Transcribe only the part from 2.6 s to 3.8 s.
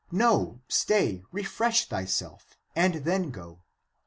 and then go.